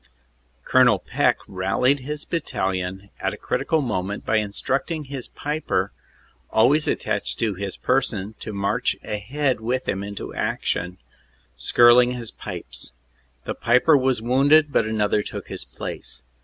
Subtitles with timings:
[0.63, 0.97] Col.
[0.97, 5.91] Peck rallied his battalion at a critical moment by in structing his piper
[6.49, 10.97] always attached to his person to march ahead with him into action,
[11.55, 12.93] skirling his pipes.
[13.45, 16.23] The piper was wounded but another took his place.